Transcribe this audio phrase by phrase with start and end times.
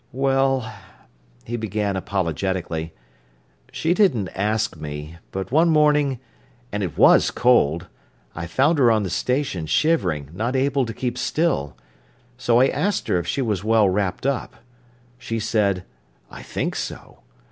[0.13, 0.73] "Well,"
[1.45, 2.91] he began apologetically,
[3.71, 9.67] "she didn't ask me; but one morning—and it was cold—I found her on the station
[9.67, 11.77] shivering, not able to keep still;
[12.35, 14.55] so I asked her if she was well wrapped up.
[15.19, 15.83] She said:
[16.31, 17.19] 'I think so.